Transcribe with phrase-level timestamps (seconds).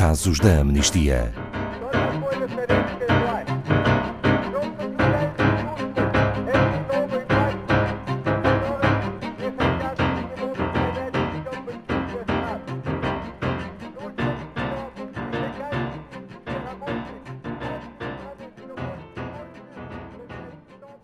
[0.00, 1.30] Casos da Amnistia.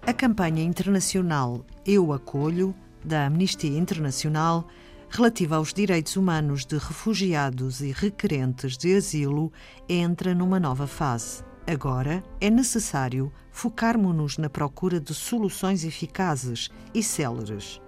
[0.06, 2.74] A campanha internacional Eu Acolho,
[3.04, 4.66] da Amnistia Internacional,
[5.08, 9.52] relativa aos direitos humanos de refugiados e requerentes de asilo,
[9.88, 11.44] entra numa nova fase.
[11.66, 17.80] Agora é necessário focarmos-nos na procura de soluções eficazes e céleres.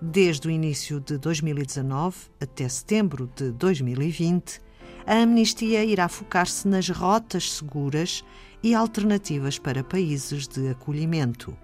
[0.00, 4.60] Desde o início de 2019 até setembro de 2020,
[5.06, 8.24] a Amnistia irá focar-se nas rotas seguras
[8.62, 11.56] e alternativas para países de acolhimento.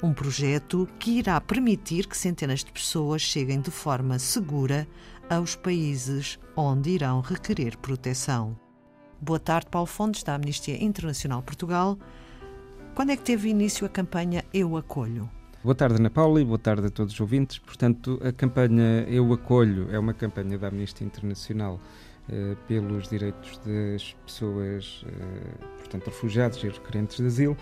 [0.00, 4.86] Um projeto que irá permitir que centenas de pessoas cheguem de forma segura
[5.28, 8.56] aos países onde irão requerer proteção.
[9.20, 11.98] Boa tarde, Paulo Fontes, da Amnistia Internacional Portugal.
[12.94, 15.28] Quando é que teve início a campanha Eu Acolho?
[15.64, 17.58] Boa tarde, Ana Paula, e boa tarde a todos os ouvintes.
[17.58, 21.80] Portanto, a campanha Eu Acolho é uma campanha da Amnistia Internacional
[22.28, 27.56] eh, pelos direitos das pessoas, eh, portanto, refugiados e requerentes de asilo.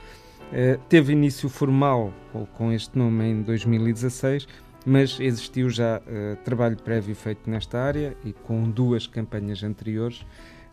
[0.52, 2.12] Eh, teve início formal
[2.54, 4.46] com, este nome em 2016,
[4.84, 10.24] mas existiu já eh, trabalho prévio feito nesta área e com duas campanhas anteriores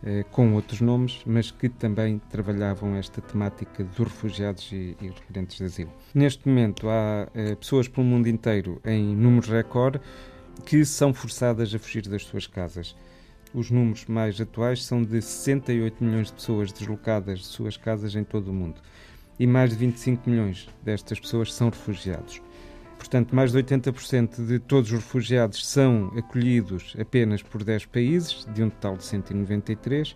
[0.04, 5.58] eh, com outros nomes, mas que também trabalhavam esta temática dos refugiados e, e requerentes
[5.58, 5.92] de asilo.
[6.14, 7.28] Neste momento há
[7.60, 10.00] pessoas pelo mundo inteiro em números recorde
[10.66, 12.96] que são forçadas a fugir das suas casas.
[13.54, 18.24] Os números mais atuais são de 68 milhões de pessoas deslocadas de suas casas em
[18.24, 18.82] todo o mundo.
[19.40, 22.42] E mais de 25 milhões destas pessoas são refugiados.
[22.98, 28.64] Portanto, mais de 80% de todos os refugiados são acolhidos apenas por 10 países, de
[28.64, 30.16] um total de 193,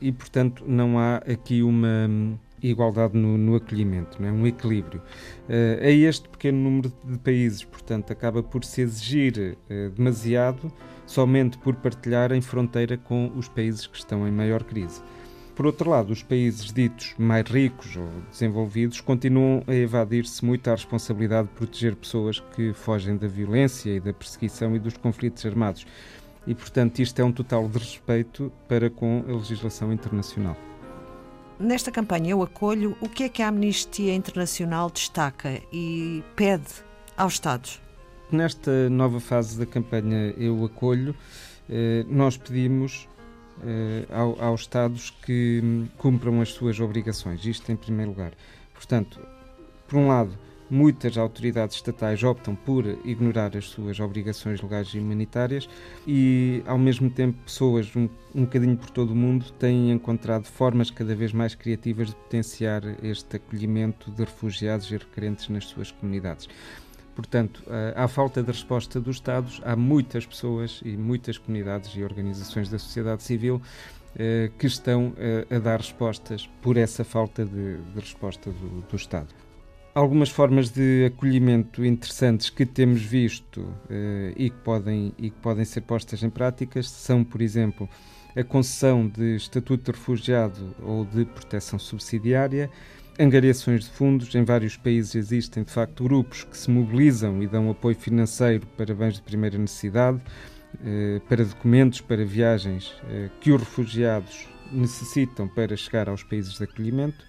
[0.00, 4.32] e, portanto, não há aqui uma hum, igualdade no, no acolhimento, não é?
[4.32, 5.02] um equilíbrio.
[5.48, 10.72] Uh, a este pequeno número de países, portanto, acaba por se exigir uh, demasiado
[11.06, 15.02] somente por partilhar em fronteira com os países que estão em maior crise.
[15.56, 20.72] Por outro lado, os países ditos mais ricos ou desenvolvidos continuam a evadir-se muito à
[20.72, 25.86] responsabilidade de proteger pessoas que fogem da violência e da perseguição e dos conflitos armados.
[26.46, 30.58] E, portanto, isto é um total de respeito para com a legislação internacional.
[31.58, 36.68] Nesta campanha Eu Acolho, o que é que a Amnistia Internacional destaca e pede
[37.16, 37.80] aos Estados?
[38.30, 41.16] Nesta nova fase da campanha Eu Acolho,
[41.66, 43.08] eh, nós pedimos
[43.64, 44.06] eh,
[44.40, 47.44] aos Estados que hum, cumpram as suas obrigações.
[47.44, 48.32] Isto em primeiro lugar.
[48.74, 49.20] Portanto,
[49.88, 50.36] por um lado,
[50.70, 55.68] muitas autoridades estatais optam por ignorar as suas obrigações legais e humanitárias
[56.06, 60.90] e, ao mesmo tempo, pessoas um, um bocadinho por todo o mundo têm encontrado formas
[60.90, 66.48] cada vez mais criativas de potenciar este acolhimento de refugiados e requerentes nas suas comunidades.
[67.16, 72.04] Portanto, eh, à falta de resposta dos Estados, há muitas pessoas e muitas comunidades e
[72.04, 73.60] organizações da sociedade civil
[74.18, 78.96] eh, que estão eh, a dar respostas por essa falta de, de resposta do, do,
[78.96, 79.28] Estado.
[79.94, 83.66] Algumas formas de acolhimento interessantes que temos visto
[84.36, 87.88] e, que podem, e que podem ser postas em práticas são, por exemplo,
[88.36, 92.70] a concessão de estatuto de refugiado ou de proteção subsidiária,
[93.18, 94.34] angariações de fundos.
[94.34, 98.94] Em vários países existem, de facto, grupos que se mobilizam e dão apoio financeiro para
[98.94, 100.20] bens de primeira necessidade,
[100.84, 106.64] eh, para documentos, para viagens eh, que os refugiados necessitam para chegar aos países de
[106.64, 107.24] acolhimento.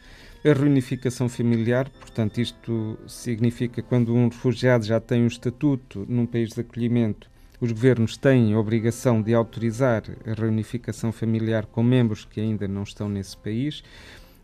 [0.46, 6.50] A reunificação familiar, portanto, isto significa quando um refugiado já tem um estatuto num país
[6.50, 12.40] de acolhimento, os governos têm a obrigação de autorizar a reunificação familiar com membros que
[12.40, 13.84] ainda não estão nesse país.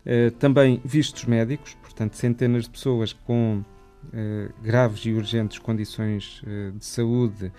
[0.04, 6.72] Uh, também vistos médicos, portanto, centenas de pessoas com uh, graves e urgentes condições uh,
[6.72, 7.50] de saúde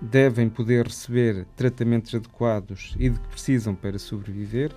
[0.00, 4.72] devem poder receber tratamentos adequados e de que precisam para sobreviver.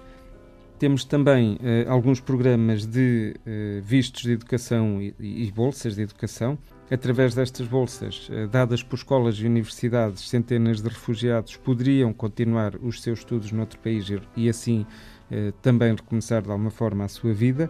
[0.78, 1.58] Temos também
[1.88, 3.34] alguns programas de
[3.82, 6.58] vistos de educação e, e, bolsas de educação.
[6.92, 13.20] Através destas bolsas, dadas por escolas e universidades, centenas de refugiados poderiam continuar os seus
[13.20, 15.13] estudos noutro país e, e assim eh,
[15.62, 17.70] também recomeçar de alguma forma a sua vida.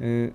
[0.00, 0.32] Eh,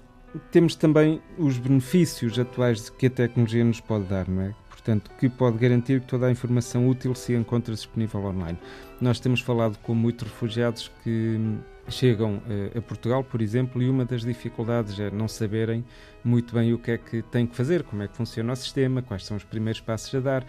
[0.51, 4.55] temos também os benefícios atuais que a tecnologia nos pode dar, não é?
[4.69, 8.57] Portanto, que pode garantir que toda a informação útil se encontra disponível online.
[9.01, 11.39] Nós temos falado com muitos refugiados que
[11.87, 15.83] chegam eh, a Portugal, por exemplo, e uma das dificuldades é não saberem
[16.23, 19.01] muito bem o que é que têm que fazer, como é que funciona o sistema,
[19.01, 20.45] quais são os primeiros passos a dar.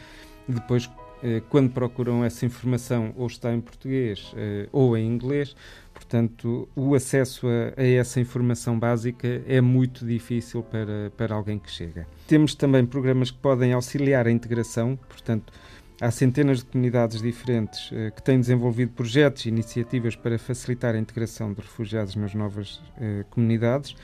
[0.46, 1.05] Depois, eh,
[1.48, 5.56] quando procuram essa informação, ou está em português eh, ou em inglês.
[5.94, 11.70] Portanto, o acesso a, a, essa informação básica é muito difícil para, para alguém que
[11.70, 12.06] chega.
[12.26, 15.52] Temos também programas que podem auxiliar a integração, portanto,
[16.00, 20.98] há centenas de comunidades diferentes eh, que têm desenvolvido projetos e iniciativas para facilitar a
[20.98, 23.96] integração de refugiados nas novas eh, comunidades.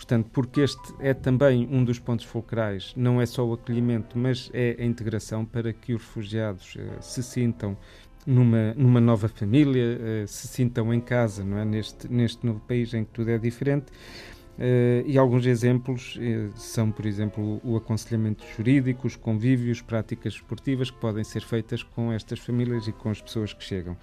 [0.00, 4.50] Portanto, porque este é também um dos pontos fulcrais, não é só o acolhimento, mas
[4.54, 7.76] é a integração para que os refugiados eh, se sintam
[8.26, 11.66] numa, numa nova família, eh, se sintam em casa, não é?
[11.66, 13.92] Neste, neste novo país em que tudo é diferente.
[14.60, 20.90] Uh, e alguns exemplos uh, são, por exemplo, o aconselhamento jurídico, os convívios, práticas esportivas
[20.90, 23.96] que podem ser feitas com estas famílias e com as pessoas que chegam.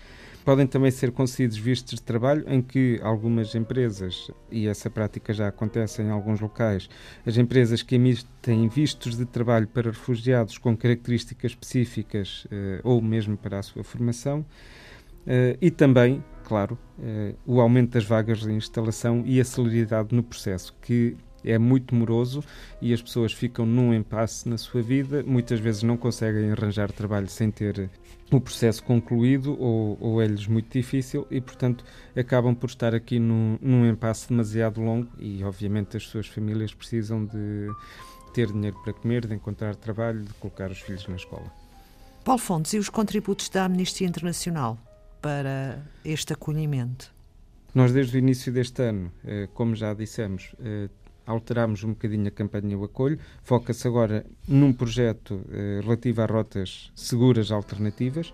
[0.44, 5.48] Podem também ser concedidos vistos de trabalho em que algumas empresas, e essa prática já
[5.48, 6.90] acontece em alguns locais,
[7.24, 13.38] as empresas que emitem vistos de trabalho para refugiados com características específicas uh, ou mesmo
[13.38, 14.44] para a sua formação,
[15.62, 20.74] e também claro, eh, o aumento das vagas de instalação e a celeridade no processo,
[20.82, 22.42] que é muito moroso
[22.82, 27.28] e as pessoas ficam num impasse na sua vida, muitas vezes não conseguem arranjar trabalho
[27.28, 27.90] sem ter
[28.32, 31.84] o processo concluído ou, ou é-lhes muito difícil e, portanto,
[32.16, 37.26] acabam por estar aqui num, num impasse demasiado longo e, obviamente, as suas famílias precisam
[37.26, 37.70] de
[38.34, 41.52] ter dinheiro para comer, de encontrar trabalho, de colocar os filhos na escola.
[42.24, 44.78] Paulo Fontes, e os contributos da Amnistia Internacional?
[45.22, 47.14] Para este acolhimento?
[47.74, 50.90] Nós, desde o início deste ano, eh, como já dissemos, eh,
[51.26, 53.20] alterámos um bocadinho a campanha O Acolho.
[53.44, 58.34] Foca-se agora num projeto eh, relativo a rotas seguras alternativas.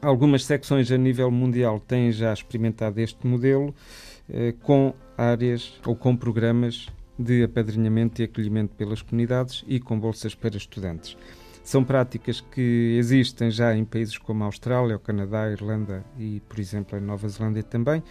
[0.00, 3.74] Algumas secções a nível mundial têm já experimentado este modelo
[4.62, 6.86] com áreas ou com programas
[7.18, 11.16] de apadrinhamento e acolhimento pelas comunidades e com bolsas para estudantes.
[11.68, 16.40] São práticas que existem já em países como a Austrália, o Canadá, a Irlanda e,
[16.48, 18.02] por exemplo, a Nova Zelândia também.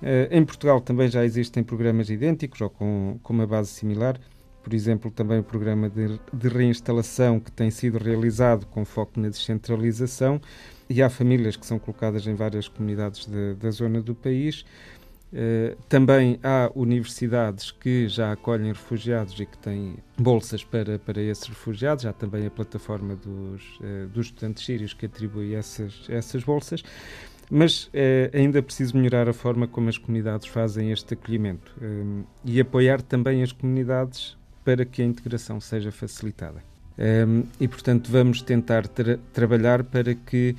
[0.00, 4.18] Eh, em Portugal também já existem programas idênticos ou com, com uma base similar.
[4.62, 9.28] Por exemplo, também o programa de, de reinstalação que tem sido realizado com foco na
[9.28, 10.40] descentralização
[10.88, 14.64] e há famílias que são colocadas em várias comunidades de, da zona do país.
[15.34, 21.48] Uh, também há universidades que já acolhem refugiados e que têm bolsas para, para esses
[21.48, 22.06] refugiados.
[22.06, 26.84] Há também a plataforma dos, uh, dos estudantes sírios que atribui essas, essas bolsas.
[27.50, 31.76] Mas é ainda preciso melhorar a forma como as comunidades fazem este acolhimento
[32.42, 34.34] e apoiar também as comunidades
[34.64, 36.62] para que a integração seja facilitada.
[37.60, 40.56] e, portanto, vamos tentar tra trabalhar para que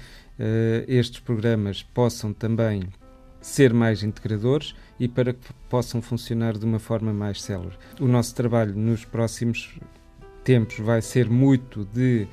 [0.88, 2.84] estes programas possam também
[3.46, 7.78] ser mais integradores e para que possam funcionar de uma forma mais célere.
[8.02, 9.78] O nosso trabalho nos próximos
[10.44, 12.28] tempos vai ser muito de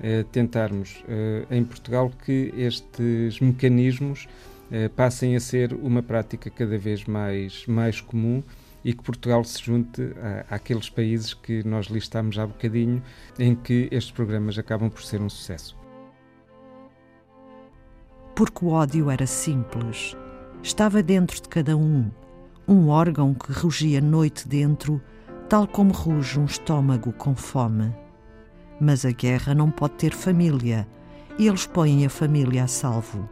[0.00, 4.26] eh, tentarmos eh, em Portugal que estes mecanismos
[4.70, 8.42] eh, passem a ser uma prática cada vez mais, mais comum
[8.82, 10.00] e que Portugal se junte
[10.48, 13.02] a, àqueles países que nós listamos há bocadinho,
[13.38, 15.76] em que estes programas acabam por ser um sucesso.
[18.34, 20.16] Porque o ódio era simples
[20.66, 22.10] estava dentro de cada um,
[22.66, 25.00] um órgão que rugia noite dentro,
[25.48, 27.94] tal como ruge um estômago com fome.
[28.80, 30.86] Mas a guerra não pode ter família,
[31.38, 33.28] e eles põem a família a salvo.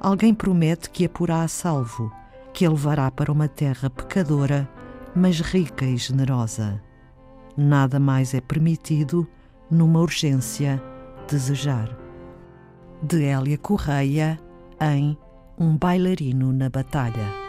[0.00, 2.12] Alguém promete que a porá a salvo,
[2.52, 4.68] que a levará para uma terra pecadora,
[5.14, 6.82] mas rica e generosa.
[7.56, 9.24] Nada mais é permitido
[9.70, 10.82] numa urgência
[11.28, 11.96] desejar.
[13.00, 14.40] De Hélia Correia,
[14.80, 15.16] em
[15.60, 17.39] um bailarino na batalha.